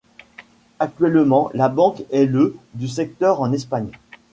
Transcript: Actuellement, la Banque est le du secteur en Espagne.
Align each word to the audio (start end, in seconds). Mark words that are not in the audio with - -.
Actuellement, 0.79 1.51
la 1.53 1.69
Banque 1.69 2.05
est 2.09 2.25
le 2.25 2.55
du 2.73 2.87
secteur 2.87 3.39
en 3.39 3.51
Espagne. 3.53 3.91